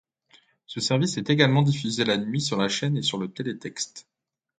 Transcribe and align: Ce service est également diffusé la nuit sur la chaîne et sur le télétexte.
Ce 0.65 0.79
service 0.81 1.17
est 1.19 1.29
également 1.29 1.61
diffusé 1.61 2.03
la 2.05 2.17
nuit 2.17 2.41
sur 2.41 2.57
la 2.57 2.69
chaîne 2.69 2.97
et 2.97 3.03
sur 3.03 3.19
le 3.19 3.31
télétexte. 3.31 4.07